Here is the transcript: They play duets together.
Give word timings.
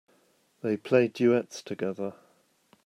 They 0.61 0.77
play 0.77 1.09
duets 1.09 1.61
together. 1.61 2.15